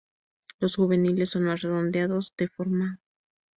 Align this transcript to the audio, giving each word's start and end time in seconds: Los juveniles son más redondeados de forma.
Los 0.57 0.77
juveniles 0.77 1.29
son 1.29 1.43
más 1.43 1.61
redondeados 1.61 2.33
de 2.35 2.47
forma. 2.47 2.97